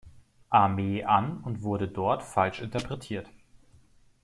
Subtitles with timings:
[0.49, 3.29] Armee an und wurde dort falsch interpretiert.